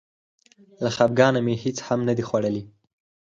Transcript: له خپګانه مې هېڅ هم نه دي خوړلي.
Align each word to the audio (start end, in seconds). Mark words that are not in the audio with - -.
له 0.83 0.89
خپګانه 0.95 1.39
مې 1.45 1.55
هېڅ 1.63 1.77
هم 1.87 1.99
نه 2.07 2.13
دي 2.17 2.23
خوړلي. 2.29 2.63